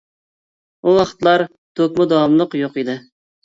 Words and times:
ئۇ 0.87 0.93
ۋاقىتلار 1.01 1.45
توكمۇ 1.51 2.11
داۋاملىق 2.17 2.61
يوق 2.65 2.85
ئىدى. 2.85 3.01